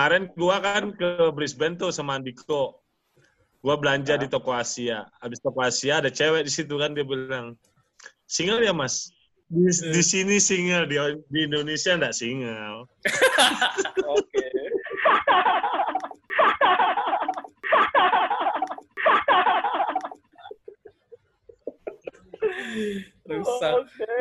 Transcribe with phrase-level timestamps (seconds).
[0.00, 2.80] Kemarin gua kan ke Brisbane tuh sama Andiko.
[3.60, 4.32] Gua belanja di ya.
[4.32, 5.04] toko Asia.
[5.20, 7.52] Habis toko Asia ada cewek di situ kan dia bilang,
[8.24, 9.12] single ya mas?
[9.52, 10.08] Di, di hmm.
[10.08, 10.96] sini single di,
[11.28, 12.88] di Indonesia enggak single.
[14.08, 14.48] Oke.
[23.28, 23.84] Rusak.